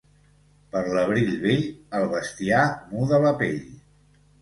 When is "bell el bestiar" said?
1.45-2.67